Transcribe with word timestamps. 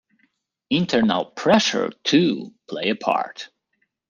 Internal 0.71 1.25
pressure 1.25 1.91
too 2.03 2.55
play 2.67 2.89
a 2.89 2.95
part. 2.95 3.49